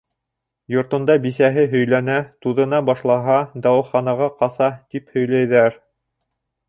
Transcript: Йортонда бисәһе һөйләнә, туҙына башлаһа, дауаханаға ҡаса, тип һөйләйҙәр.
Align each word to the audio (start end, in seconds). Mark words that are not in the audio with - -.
Йортонда 0.75 1.17
бисәһе 1.25 1.65
һөйләнә, 1.73 2.15
туҙына 2.45 2.79
башлаһа, 2.87 3.37
дауаханаға 3.67 4.31
ҡаса, 4.41 4.71
тип 4.97 5.15
һөйләйҙәр. 5.19 5.79